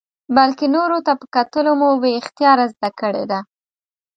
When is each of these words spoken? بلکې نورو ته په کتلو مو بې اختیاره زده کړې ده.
بلکې 0.35 0.65
نورو 0.75 0.97
ته 1.05 1.11
په 1.19 1.25
کتلو 1.35 1.71
مو 1.79 1.89
بې 2.01 2.11
اختیاره 2.21 2.65
زده 2.73 2.89
کړې 2.99 3.23
ده. 3.31 3.39